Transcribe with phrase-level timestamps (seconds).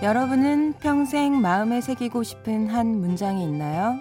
[0.00, 3.96] 여러분은 평생 마음에 새기고 싶은 한 문장이 있나요?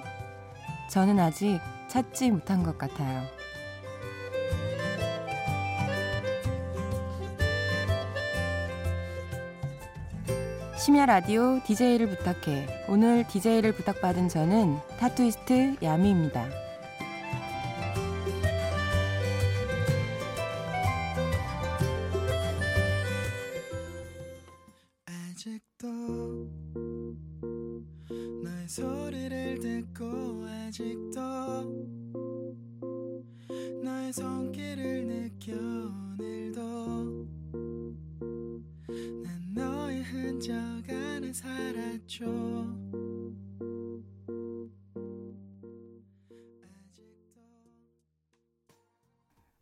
[0.91, 3.23] 저는 아직 찾지 못한 것 같아요.
[10.77, 12.85] 심야 라디오 DJ를 부탁해.
[12.87, 16.66] 오늘 DJ를 부탁받은 저는 타투이스트 야미입니다.
[28.77, 31.19] 소리를 듣고 아직도
[33.83, 37.25] 너의 손길을 느껴 오늘도
[39.23, 42.25] 난 너의 흔적 안에 살았죠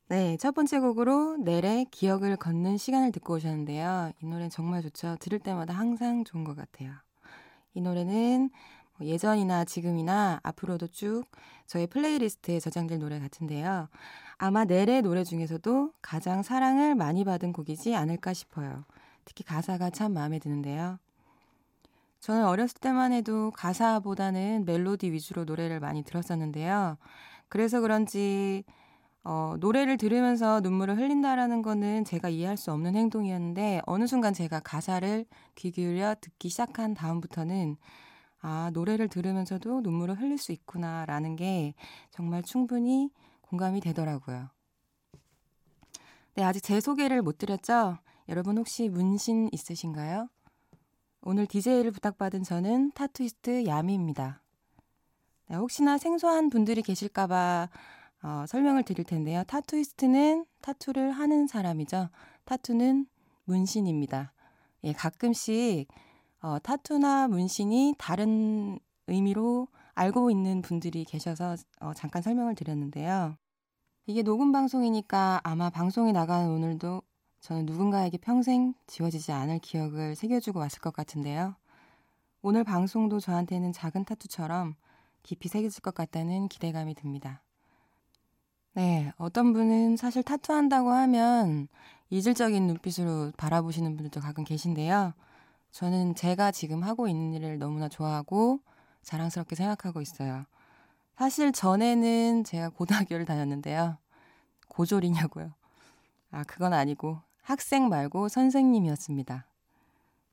[0.10, 4.12] 네, 첫 번째 곡으로 넬의 기억을 걷는 시간을 듣고 오셨는데요.
[4.22, 5.16] 이 노래는 정말 좋죠.
[5.20, 6.92] 들을 때마다 항상 좋은 것 같아요.
[7.74, 11.26] 이 노래는 뭐 예전이나 지금이나 앞으로도 쭉
[11.66, 13.90] 저의 playlist에 저장될 노래 같은데요.
[14.38, 18.86] 아마 넬의 노래 중에서도 가장 사랑을 많이 받은 곡이지 않을까 싶어요.
[19.24, 21.00] 특히 가사가 참 마음에 드는데요.
[22.20, 26.98] 저는 어렸을 때만 해도 가사보다는 멜로디 위주로 노래를 많이 들었었는데요.
[27.50, 28.64] 그래서 그런지
[29.24, 35.26] 어, 노래를 들으면서 눈물을 흘린다라는 거는 제가 이해할 수 없는 행동이었는데 어느 순간 제가 가사를
[35.56, 37.78] 귀 기울여 듣기 시작한 다음부터는
[38.48, 41.74] 아, 노래를 들으면서도 눈물을 흘릴 수 있구나라는 게
[42.12, 43.10] 정말 충분히
[43.42, 44.50] 공감이 되더라고요.
[46.36, 47.98] 네, 아직 제 소개를 못 드렸죠?
[48.30, 50.30] 여러분 혹시 문신 있으신가요?
[51.22, 54.44] 오늘 DJ를 부탁받은 저는 타투이스트 야미입니다.
[55.48, 57.68] 네, 혹시나 생소한 분들이 계실까봐
[58.22, 59.44] 어, 설명을 드릴 텐데요.
[59.48, 62.10] 타투이스트는 타투를 하는 사람이죠.
[62.44, 63.08] 타투는
[63.46, 64.34] 문신입니다.
[64.84, 65.88] 예, 가끔씩
[66.46, 73.36] 어, 타투나 문신이 다른 의미로 알고 있는 분들이 계셔서 어, 잠깐 설명을 드렸는데요.
[74.06, 77.02] 이게 녹음 방송이니까 아마 방송이 나가는 오늘도
[77.40, 81.56] 저는 누군가에게 평생 지워지지 않을 기억을 새겨주고 왔을 것 같은데요.
[82.44, 84.76] 오늘 방송도 저한테는 작은 타투처럼
[85.24, 87.42] 깊이 새겨질 것 같다는 기대감이 듭니다.
[88.74, 91.70] 네, 어떤 분은 사실 타투한다고 하면
[92.12, 95.16] 이질적인 눈빛으로 바라보시는 분들도 가끔 계신데요.
[95.76, 98.62] 저는 제가 지금 하고 있는 일을 너무나 좋아하고
[99.02, 100.46] 자랑스럽게 생각하고 있어요.
[101.18, 103.98] 사실 전에는 제가 고등학교를 다녔는데요.
[104.70, 105.52] 고졸이냐고요.
[106.32, 109.46] 아, 그건 아니고 학생 말고 선생님이었습니다.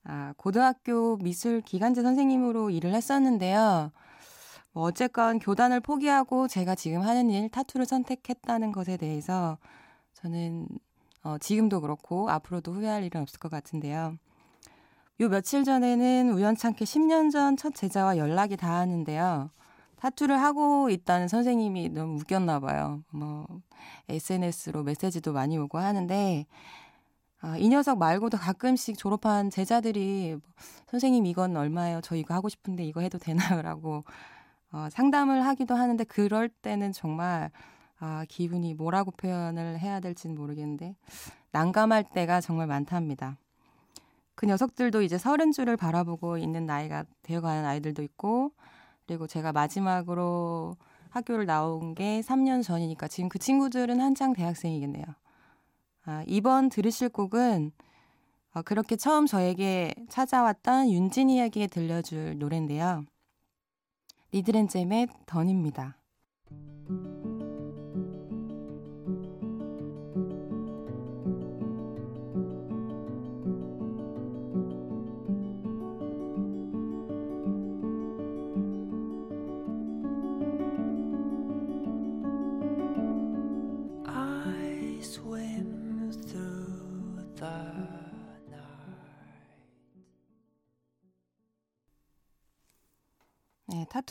[0.05, 3.91] 아, 고등학교 미술 기간제 선생님으로 일을 했었는데요.
[4.71, 9.59] 뭐 어쨌건 교단을 포기하고 제가 지금 하는 일 타투를 선택했다는 것에 대해서
[10.13, 10.69] 저는
[11.25, 14.19] 어, 지금도 그렇고 앞으로도 후회할 일은 없을 것 같은데요.
[15.23, 19.51] 요 며칠 전에는 우연찮게 10년 전 첫 제자와 연락이 닿았는데요.
[19.97, 23.03] 타투를 하고 있다는 선생님이 너무 웃겼나 봐요.
[23.11, 23.47] 뭐
[24.09, 26.45] SNS로 메시지도 많이 오고 하는데
[27.41, 30.39] 아, 이 녀석 말고도 가끔씩 졸업한 제자들이
[30.91, 32.01] 선생님 이건 얼마예요?
[32.03, 33.63] 저 이거 하고 싶은데 이거 해도 되나요?
[33.63, 34.05] 라고
[34.73, 37.51] 어, 상담을 하기도 하는데 그럴 때는 정말
[38.01, 40.97] 아, 기분이 뭐라고 표현을 해야 될지는 모르겠는데
[41.53, 43.39] 난감할 때가 정말 많답니다.
[44.35, 48.53] 그 녀석들도 이제 서른 줄을 바라보고 있는 나이가 되어가는 아이들도 있고
[49.07, 50.77] 그리고 제가 마지막으로
[51.11, 55.05] 학교를 나온 게 3년 전이니까 지금 그 친구들은 한창 대학생이겠네요.
[56.05, 57.73] 아, 이번 들으실 곡은
[58.55, 63.05] 어, 그렇게 처음 저에게 찾아왔던 윤진 이야기에 들려줄 노래인데요.
[64.33, 65.97] 리드렌잼의 던입니다.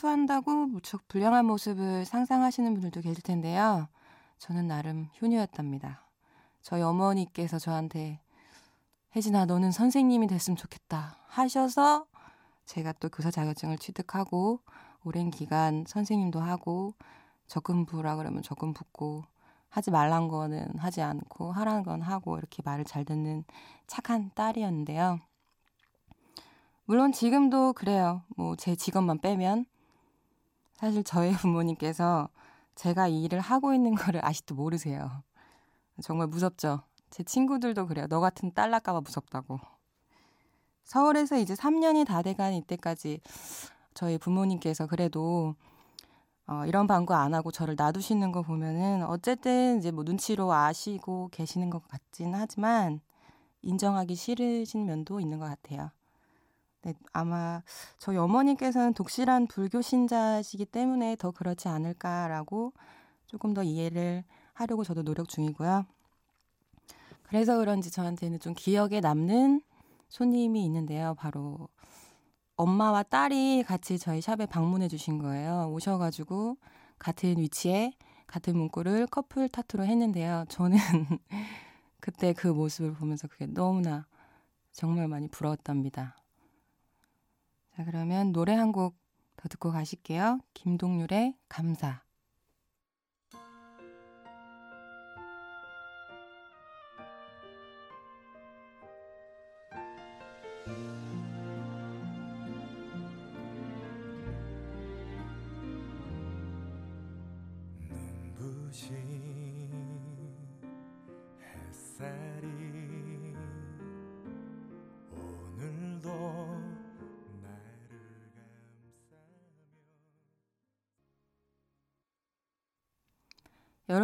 [0.02, 3.88] 타투한다고 무척 불량한 모습을 상상하시는 분들도 계실 텐데요.
[4.38, 6.04] 저는 나름 효녀였답니다.
[6.60, 8.20] 저희 어머니께서 저한테
[9.14, 12.06] 혜진아 너는 선생님이 됐으면 좋겠다 하셔서
[12.66, 14.60] 제가 또 교사 자격증을 취득하고
[15.04, 16.94] 오랜 기간 선생님도 하고
[17.46, 19.24] 적금 부라 그러면 적금 붓고
[19.68, 23.44] 하지 말란 거는 하지 않고 하라는 건 하고 이렇게 말을 잘 듣는
[23.86, 25.20] 착한 딸이었는데요.
[26.84, 28.22] 물론 지금도 그래요.
[28.36, 29.66] 뭐 제 직업만 빼면
[30.82, 32.28] 사실 저희 부모님께서
[32.74, 35.22] 제가 이 일을 하고 있는 거를 아직도 모르세요.
[36.02, 36.82] 정말 무섭죠.
[37.08, 38.08] 제 친구들도 그래요.
[38.08, 39.60] 너 같은 딸 날까봐 무섭다고.
[40.82, 43.20] 서울에서 이제 3년이 다 돼간 이때까지
[43.94, 45.54] 저희 부모님께서 그래도
[46.48, 51.70] 어, 이런 방구 안 하고 저를 놔두시는 거 보면은 어쨌든 이제 뭐 눈치로 아시고 계시는
[51.70, 53.00] 것 같진 하지만
[53.60, 55.92] 인정하기 싫으신 면도 있는 것 같아요.
[56.82, 57.62] 네, 아마
[57.98, 62.72] 저희 어머님께서는 독실한 불교 신자시기 때문에 더 그렇지 않을까라고
[63.26, 65.86] 조금 더 이해를 하려고 저도 노력 중이고요.
[67.22, 69.62] 그래서 그런지 저한테는 좀 기억에 남는
[70.08, 71.14] 손님이 있는데요.
[71.14, 71.68] 바로
[72.56, 75.70] 엄마와 딸이 같이 저희 샵에 방문해 주신 거예요.
[75.72, 76.56] 오셔가지고
[76.98, 77.92] 같은 위치에
[78.26, 80.44] 같은 문구를 커플 타투로 했는데요.
[80.48, 80.76] 저는
[82.00, 84.06] 그때 그 모습을 보면서 그게 너무나
[84.72, 86.21] 정말 많이 부러웠답니다.
[87.76, 89.02] 자, 그러면 노래 한 곡
[89.36, 90.40] 더 듣고 가실게요.
[90.54, 92.02] 김동률의 감사.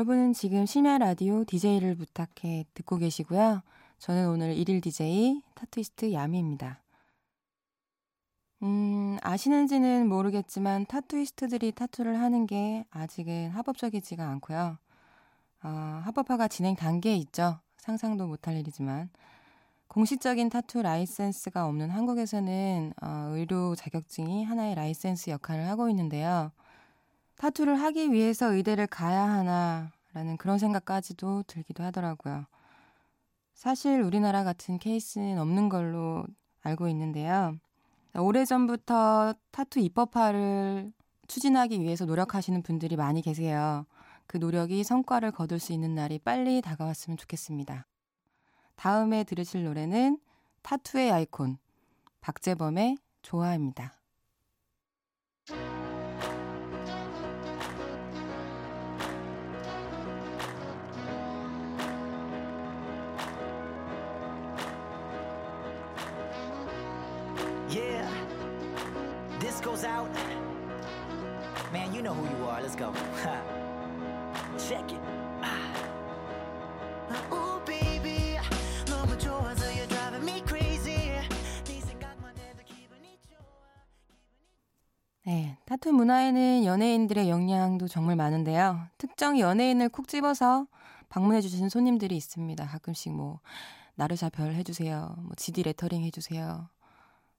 [0.08, 3.60] 여러분은 지금 심야 라디오 DJ를 부탁해 듣고 계시고요.
[3.98, 6.82] 저는 오늘 1일 DJ 타투이스트 야미입니다.
[8.62, 14.78] 음, 아시는지는 모르겠지만 타투이스트들이 타투를 하는 게 아직은 합법적이지가 않고요.
[15.64, 17.60] 어, 합법화가 진행 단계에 있죠.
[17.76, 19.10] 상상도 못할 일이지만.
[19.88, 26.50] 공식적인 타투 라이센스가 없는 한국에서는 어, 의료 자격증이 하나의 라이센스 역할을 하고 있는데요.
[27.36, 32.46] 타투를 하기 위해서 의대를 가야 하나 라는 그런 생각까지도 들기도 하더라고요.
[33.54, 36.24] 사실 우리나라 같은 케이스는 없는 걸로
[36.62, 37.56] 알고 있는데요.
[38.14, 40.92] 오래전부터 타투 입법화를
[41.26, 43.84] 추진하기 위해서 노력하시는 분들이 많이 계세요.
[44.26, 47.86] 그 노력이 성과를 거둘 수 있는 날이 빨리 다가왔으면 좋겠습니다.
[48.76, 50.18] 다음에 들으실 노래는
[50.62, 51.58] 타투의 아이콘,
[52.20, 53.97] 박재범의 좋아입니다.
[72.78, 72.92] Go.
[74.56, 75.00] Check it.
[77.32, 78.38] Ooh, baby.
[78.86, 80.96] 너무 좋아서 you're driving me crazy.
[81.04, 81.28] 네.
[85.26, 88.86] 네, 타투 문화에는 연예인들의 영향도 정말 많은데요.
[88.96, 90.66] 특정 연예인을 콕 집어서
[91.08, 92.64] 방문해 주시는 손님들이 있습니다.
[92.64, 93.40] 가끔씩 뭐
[93.96, 95.16] 나르샤 별 해주세요.
[95.18, 96.68] 뭐 GD 레터링 해주세요.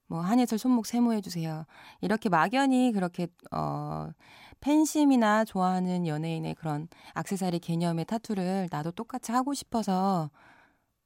[0.07, 1.65] 뭐 한예슬 손목 세모 해 주세요.
[2.01, 4.09] 이렇게 막연히 그렇게 어
[4.61, 10.29] 팬심이나 좋아하는 연예인의 그런 악세사리 개념의 타투를 나도 똑같이 하고 싶어서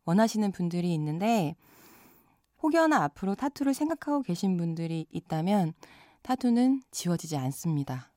[0.05, 1.55] 원하시는 분들이 있는데
[2.61, 5.73] 혹여나 앞으로 타투를 생각하고 계신 분들이 있다면
[6.23, 8.11] 타투는 지워지지 않습니다.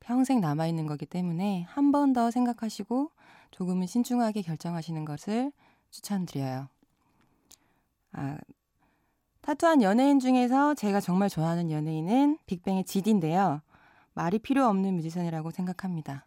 [0.00, 3.10] 평생 남아있는 거기 때문에 한 번 더 생각하시고
[3.50, 5.52] 조금은 신중하게 결정하시는 것을
[5.90, 6.68] 추천드려요.
[8.12, 8.38] 아,
[9.42, 13.60] 타투한 연예인 중에서 제가 정말 좋아하는 연예인은 빅뱅의 지디인데요.
[14.18, 16.26] 말이 필요 없는 뮤지션이라고 생각합니다.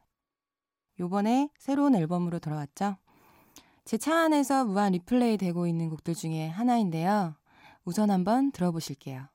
[1.02, 2.96] 요번에 새로운 앨범으로 돌아왔죠.
[3.84, 7.36] 제 차 안에서 무한 리플레이 되고 있는 곡들 중에 하나인데요.
[7.84, 9.28] 우선 한번 들어보실게요.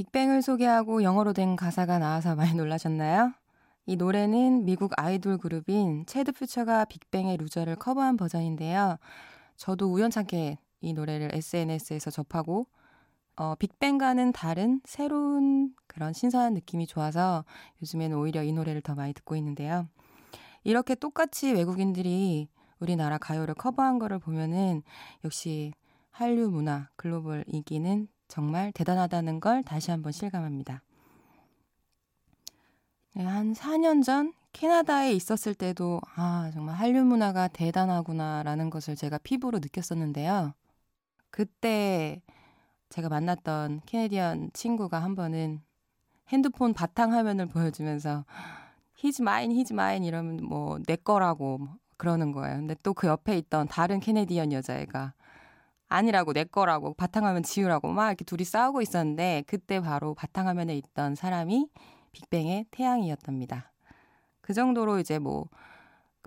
[0.00, 3.34] 빅뱅을 소개하고 영어로 된 가사가 나와서 많이 놀라셨나요?
[3.84, 8.96] 이 노래는 미국 아이돌 그룹인 체드 퓨처가 빅뱅의 Loser를 cover한 버전인데요.
[9.58, 12.66] 저도 우연찮게 이 노래를 SNS에서 접하고
[13.36, 17.44] 어, 빅뱅과는 다른 새로운 그런 신선한 느낌이 좋아서
[17.82, 19.86] 요즘에는 오히려 이 노래를 더 많이 듣고 있는데요.
[20.64, 24.82] 이렇게 똑같이 외국인들이 우리나라 가요를 cover한 거를 보면은
[25.26, 25.74] 역시
[26.10, 30.82] 한류 문화 글로벌 인기는 정말 대단하다는 걸 다시 한번 실감합니다.
[33.14, 39.58] 네, 한 4년 전 캐나다에 있었을 때도 아, 정말 한류 문화가 대단하구나라는 것을 제가 피부로
[39.58, 40.54] 느꼈었는데요.
[41.30, 42.22] 그때
[42.88, 45.60] 제가 만났던 Canadian 친구가 한 번은
[46.28, 48.24] 핸드폰 바탕 화면을 보여주면서
[48.96, 52.56] he's mine he's mine 이러면 뭐 내 거라고 뭐 그러는 거예요.
[52.58, 55.14] 근데 또 그 옆에 있던 다른 Canadian 여자애가
[55.90, 61.68] 아니라고 내 거라고 바탕화면 지우라고 막 이렇게 둘이 싸우고 있었는데 그때 바로 바탕화면에 있던 사람이
[62.12, 63.72] 빅뱅의 태양이었답니다.
[64.40, 65.48] 그 정도로 이제 뭐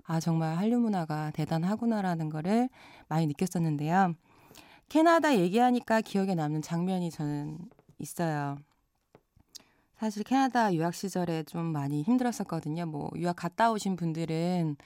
[0.04, 2.68] 아, 정말 한류 문화가 대단하구나라는 거를
[3.08, 4.14] 많이 느꼈었는데요.
[4.90, 7.58] 캐나다 얘기하니까 기억에 남는 장면이 저는
[7.98, 8.58] 있어요.
[9.96, 12.84] 사실 캐나다 유학 시절에 좀 많이 힘들었었거든요.
[12.84, 14.76] 뭐 유학 갔다 오신 분들은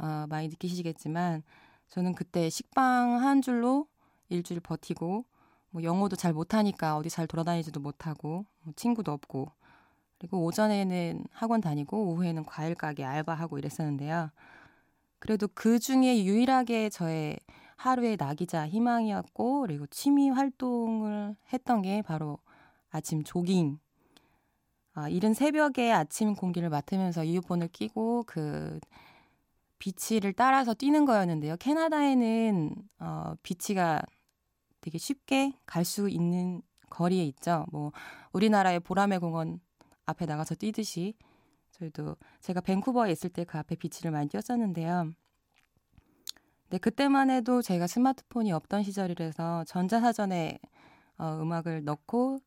[0.00, 1.42] 어, 많이 느끼시겠지만
[1.88, 3.86] 저는 그때 식빵 한 줄로
[4.28, 5.24] 일주일 버티고
[5.70, 9.50] 뭐 영어도 잘 못하니까 어디 잘 돌아다니지도 못하고 뭐 친구도 없고
[10.18, 14.30] 그리고 오전에는 학원 다니고 오후에는 과일 가게 알바하고 이랬었는데요.
[15.18, 17.38] 그래도 그 중에 유일하게 저의
[17.76, 22.38] 하루의 낙이자 희망이었고 그리고 취미 활동을 했던 게 바로
[22.90, 23.78] 아침 조깅.
[24.94, 28.80] 아, 이른 새벽에 아침 공기를 맡으면서 이어폰을 끼고 그
[29.78, 31.56] 비치를 따라서 뛰는 거였는데요.
[31.58, 34.02] 캐나다에는 어, 비치가
[34.80, 37.66] 되게 쉽게 갈 수 있는 거리에 있죠.
[37.72, 37.92] 뭐
[38.32, 39.60] 우리나라의 보라매 공원
[40.06, 41.14] 앞에 나가서 뛰듯이
[41.72, 45.12] 저희도 제가 밴쿠버에 있을 때 그 앞에 비치를 많이 뛰었었는데요.
[46.70, 50.58] 네, 그때만 해도 제가 스마트폰이 없던 시절이라서 전자사전에
[51.18, 52.40] 어, 음악을 넣고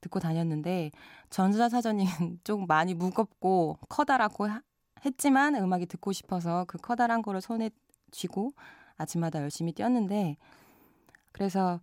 [0.00, 0.90] 듣고 다녔는데
[1.30, 2.04] 전자사전이
[2.44, 4.62] 좀 많이 무겁고 커다랗고 하,
[5.04, 7.70] 했지만 음악이 듣고 싶어서 그 커다란 거를 손에
[8.10, 8.54] 쥐고
[8.96, 10.36] 아침마다 열심히 뛰었는데
[11.36, 11.80] 그래서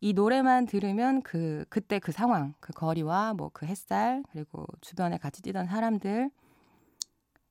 [0.00, 5.40] 이 노래만 들으면 그 그때 그 상황, 그 거리와 뭐 그 햇살 그리고 주변에 같이
[5.40, 6.30] 뛰던 사람들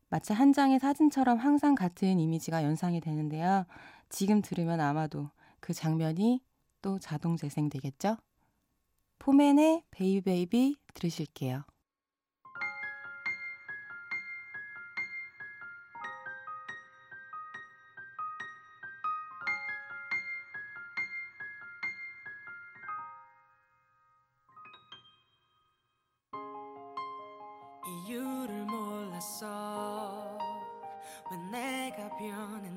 [0.10, 3.66] 마치 한 장의 사진처럼 항상 같은 이미지가 연상이 되는데요.
[4.10, 5.30] 지금 들으면 아마도
[5.62, 6.42] 그 장면이
[6.82, 8.18] 또 자동 재생되겠죠?
[9.20, 11.64] 포맨의 Baby Baby 들으실게요.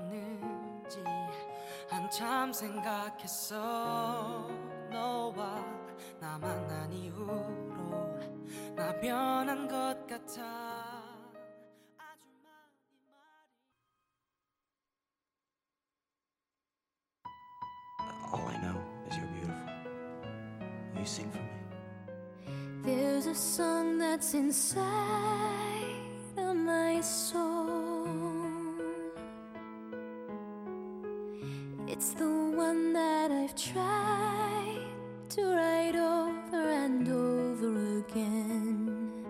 [0.01, 1.05] 변했는지
[1.89, 4.49] 한참 생각했어
[4.91, 5.65] 너와
[6.21, 8.19] 나 만난 이후로
[8.75, 10.43] 나 변한 것 같아
[11.99, 13.11] 아주 많이 말이
[18.33, 19.73] All I know is you're beautiful.
[20.93, 21.49] Will you sing for me?
[22.85, 24.87] There's a song that's inside
[26.39, 27.50] of my soul.
[32.01, 34.89] It's the one that I've tried
[35.37, 39.23] to write over and over again.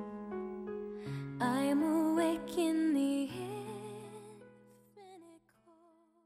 [1.41, 3.23] I'm awake in the
[4.95, 6.23] infinite cold.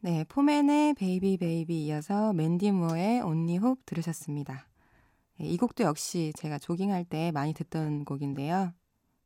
[0.00, 4.70] 네, 포맨의 베이비 베이비 이어서 맨디 무어의 온리 홉 들으셨습니다.
[5.38, 8.72] 네, 이 곡도 역시 제가 조깅할 때 많이 듣던 곡인데요.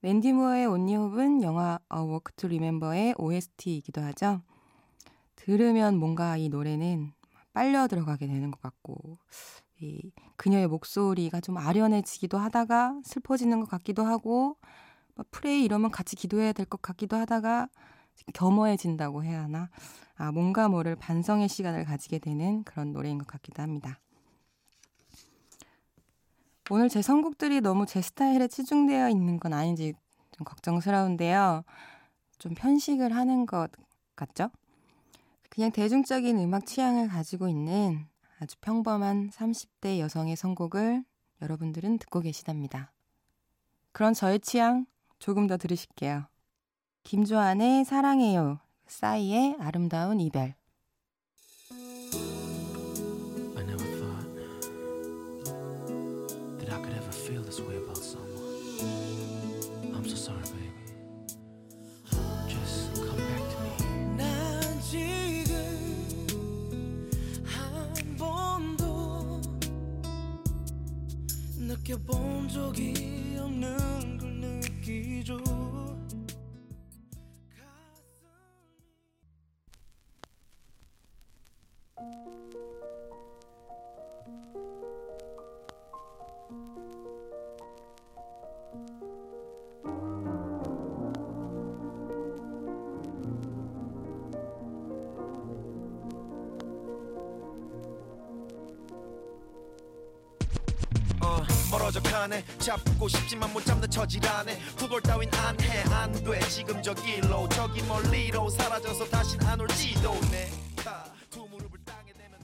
[0.01, 4.43] 맨디 무어의 온리 홉은 영화 A Walk to Remember의 OST이기도 하죠.
[5.47, 7.13] 들으면 뭔가 이 노래는
[7.53, 9.19] 빨려 들어가게 되는 것 같고
[9.81, 14.57] 이 그녀의 목소리가 좀 아련해지기도 하다가 슬퍼지는 것 같기도 하고
[15.15, 17.69] 막 프레이 이러면 같이 기도해야 될 것 같기도 하다가
[18.35, 19.69] 겸허해진다고 해야 하나
[20.17, 23.99] 아, 뭔가 모를 반성의 시간을 가지게 되는 그런 노래인 것 같기도 합니다.
[26.71, 29.95] 오늘 제 선곡들이 너무 제 스타일에 치중되어 있는 건 아닌지
[30.31, 31.65] 좀 걱정스러운데요.
[32.39, 33.71] 좀 편식을 하는 것
[34.17, 34.51] 같죠?
[35.55, 38.07] 그냥 대중적인 음악 취향을 가지고 있는
[38.41, 41.05] 아주 평범한 30대 여성의 선곡을
[41.43, 42.91] 여러분들은 듣고 계시답니다.
[43.93, 44.87] 그런 저의 취향
[45.19, 46.25] 조금 더 들으실게요.
[47.03, 48.61] 김조한의 사랑해요.
[48.87, 50.55] 싸이의 아름다운 이별.
[71.93, 75.62] 느껴본 적이 없는 걸 느끼죠
[102.23, 107.83] 뾰족하네 잡고 싶지만 못 잡는 처지라네 후볼 따윈 안해 안 돼 지금 저 길로 저기
[107.83, 112.39] 멀리로 사라져서 다신 안 올지도 내가 두 무릎을 땅에 대면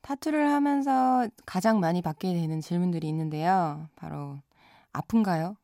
[0.00, 3.88] 타투를 하면서 가장 많이 받게 되는 질문들이 있는데요.
[3.94, 4.40] 바로
[4.92, 5.56] 아픈가요?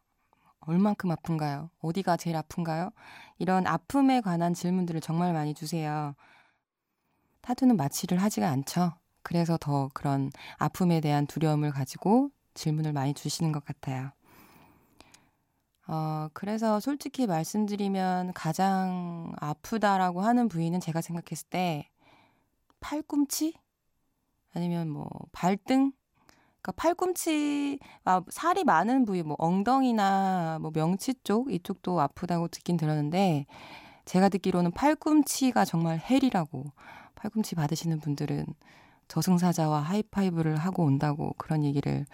[0.61, 1.71] 얼만큼 아픈가요?
[1.81, 2.91] 어디가 제일 아픈가요?
[3.39, 6.15] 이런 아픔에 관한 질문들을 정말 많이 주세요.
[7.41, 8.93] 타투는 마취를 하지가 않죠.
[9.29, 14.11] 그래서 더 그런 아픔에 대한 두려움을 가지고 질문을 많이 주시는 것 같아요.
[15.87, 21.91] 어, 그래서 솔직히 말씀드리면 가장 아프다라고 하는 부위는 제가 생각했을 때
[22.81, 23.53] 팔꿈치?
[24.55, 25.93] 아니면 뭐 발등?
[26.63, 33.45] 그러니까 팔꿈치 아, 살이 많은 부위 뭐 엉덩이나 뭐 명치 쪽 이쪽도 아프다고 듣긴 들었는데
[34.07, 36.65] 제가 듣기로는 팔꿈치가 정말 헬이라고
[37.15, 38.47] 팔꿈치 받으시는 분들은
[39.09, 42.07] 저승사자와 하이파이브를 하고 온다고 그런 얘기를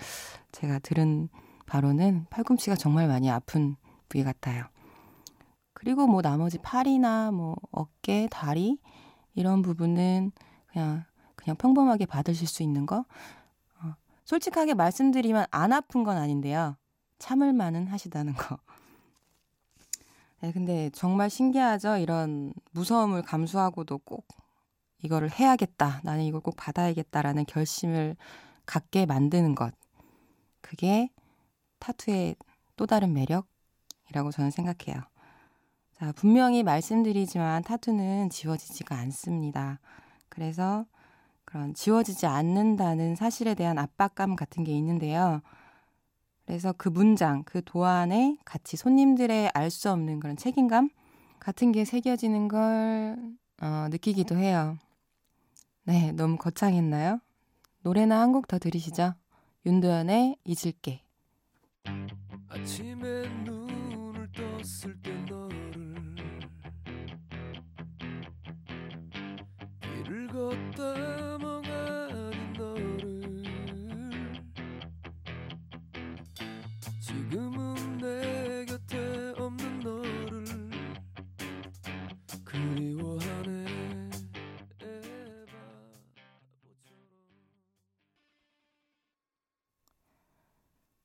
[0.52, 1.28] 제가 들은
[1.66, 3.76] 바로는 팔꿈치가 정말 많이 아픈
[4.08, 4.64] 부위 같아요.
[5.72, 8.78] 그리고 뭐 나머지 팔이나 뭐 어깨, 다리
[9.34, 10.32] 이런 부분은
[10.66, 13.04] 그냥 그냥 평범하게 받으실 수 있는 거.
[13.82, 16.76] 어, 솔직하게 말씀드리면 안 아픈 건 아닌데요.
[17.18, 18.58] 참을 만은 하시다는 거.
[20.40, 21.96] 네, 근데 정말 신기하죠.
[21.96, 24.26] 이런 무서움을 감수하고도 꼭
[25.04, 26.00] 이거를 해야겠다.
[26.02, 28.16] 나는 이걸 꼭 받아야겠다라는 결심을
[28.64, 29.74] 갖게 만드는 것.
[30.62, 31.10] 그게
[31.78, 32.36] 타투의
[32.76, 35.02] 또 다른 매력이라고 저는 생각해요.
[35.92, 39.78] 자, 분명히 말씀드리지만 타투는 지워지지가 않습니다.
[40.30, 40.86] 그래서
[41.44, 45.42] 그런 지워지지 않는다는 사실에 대한 압박감 같은 게 있는데요.
[46.46, 50.88] 그래서 그 문장, 그 도안에 같이 손님들의 알 수 없는 그런 책임감
[51.38, 53.18] 같은 게 새겨지는 걸
[53.60, 54.78] 어, 느끼기도 해요.
[55.84, 57.20] 네, 너무 거창했나요?
[57.82, 59.14] 노래나 한 곡 더 들으시죠.
[59.66, 61.02] 윤도현의 잊을게.
[62.48, 65.94] 아침에 눈을 떴을 때 너를
[69.82, 71.13] 길을 걷다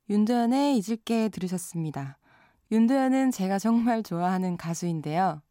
[0.10, 2.18] 윤도현의 잊을게 들으셨습니다.
[2.72, 5.42] 윤도현은 제가 정말 좋아하는 가수인데요.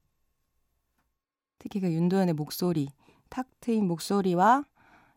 [1.61, 2.89] 특히 그 윤도현의 목소리,
[3.29, 4.65] 탁 트인 목소리와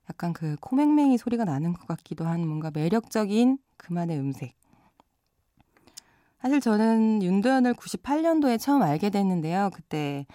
[0.10, 4.56] 약간 그 코맹맹이 소리가 나는 것 같기도 한 뭔가 매력적인 그만의 음색.
[6.40, 9.72] 사실 저는 윤도현을 98년도에 처음 알게 됐는데요.
[9.74, 10.26] 그때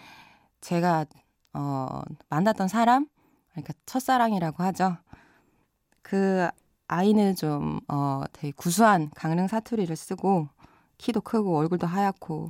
[0.60, 1.06] 제가
[1.52, 3.06] 어, 만났던 사람,
[3.50, 4.96] 그러니까 첫사랑이라고 하죠.
[6.02, 6.48] 그
[6.88, 10.48] 아이는 좀 어, 되게 구수한 강릉 사투리를 쓰고
[10.98, 12.48] 키도 크고 얼굴도 하얗고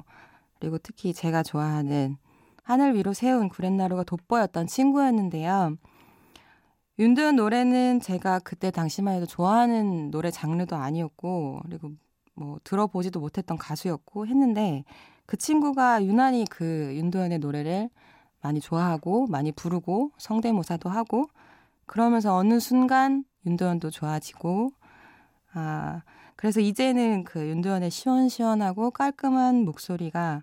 [0.60, 2.16] 그리고 특히 제가 좋아하는
[2.62, 5.76] 하늘 위로 세운 구렛나루가 돋보였던 친구였는데요.
[6.98, 11.90] 윤도현 노래는 제가 그때 당시만 해도 좋아하는 노래 장르도 아니었고 그리고
[12.34, 14.84] 뭐 들어보지도 못했던 가수였고 했는데
[15.26, 17.90] 그 친구가 유난히 그 윤도현의 노래를
[18.40, 21.26] 많이 좋아하고 많이 부르고 성대모사도 하고
[21.84, 24.72] 그러면서 어느 순간 윤도현도 좋아지고
[25.52, 26.02] 아
[26.36, 30.42] 그래서 이제는 그 윤도현의 시원시원하고 깔끔한 목소리가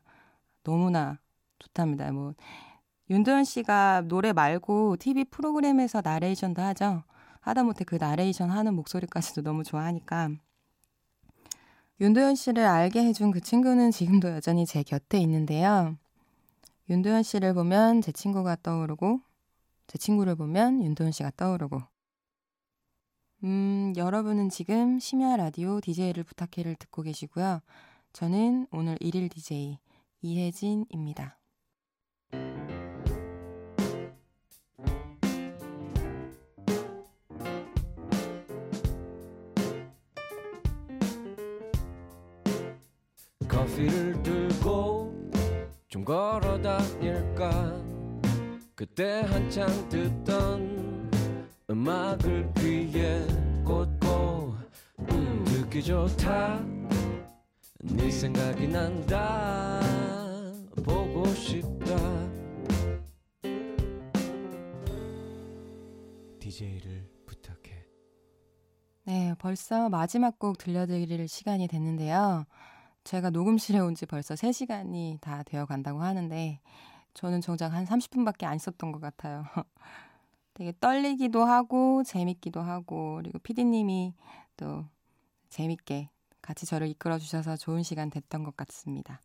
[0.63, 1.19] 너무나
[1.59, 2.11] 좋답니다.
[2.11, 2.33] 뭐
[3.09, 7.03] 윤도현 씨가 노래 말고 TV 프로그램에서 나레이션도 하죠.
[7.41, 10.29] 하다못해 그 나레이션 하는 목소리까지도 너무 좋아하니까
[11.99, 15.95] 윤도현 씨를 알게 해준 그 친구는 지금도 여전히 제 곁에 있는데요.
[16.89, 19.19] 윤도현 씨를 보면 제 친구가 떠오르고
[19.87, 21.81] 제 친구를 보면 윤도현 씨가 떠오르고
[23.43, 27.59] 음, 여러분은 지금 심야 라디오 DJ를 부탁해를 듣고 계시고요.
[28.13, 29.79] 저는 오늘 1일 DJ
[30.21, 31.37] 이혜진입니다.
[43.49, 45.31] 커피를 들고
[45.89, 47.83] 좀 걸어 다닐까
[48.73, 50.92] 그때 한창 듣던
[51.77, 53.25] 음악을 귀에
[53.65, 54.53] 꽂고
[55.09, 56.63] 음, 듣기 좋다
[57.81, 59.79] 네 생각이 난다
[60.85, 61.95] 보고 싶다
[66.39, 67.87] DJ를 부탁해
[69.05, 72.45] 네, 벌써 마지막 곡 들려드릴 시간이 됐는데요.
[73.03, 76.59] 제가 녹음실에 온 지 벌써 3시간이 다 되어 간다고 하는데,
[77.13, 79.43] 저는 정작 한 30분밖에 안 있었던 것 같아요.
[80.53, 84.13] 되게 떨리기도 하고 재밌기도 하고 그리고 피디님이
[84.57, 84.85] 또
[85.49, 86.09] 재밌게
[86.41, 89.21] 같이 저를 이끌어 주셔서 좋은 시간 됐던 것 같습니다.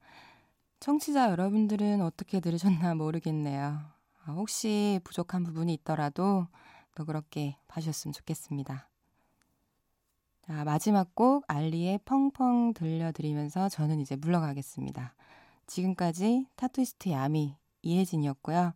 [0.80, 3.80] 청취자 여러분들은 어떻게 들으셨나 모르겠네요.
[4.24, 6.46] 아, 혹시 부족한 부분이 있더라도
[6.94, 8.88] 또 그렇게 봐주셨으면 좋겠습니다.
[10.42, 15.14] 자, 마지막 곡 알리의 펑펑 들려드리면서 저는 이제 물러가겠습니다.
[15.66, 18.72] 지금까지 타투이스트 야미 이혜진이었고요.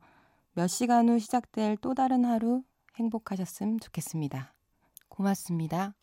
[0.54, 2.62] 몇 시간 후 시작될 또 다른 하루
[2.96, 4.54] 행복하셨음 좋겠습니다.
[5.08, 5.94] 고맙습니다.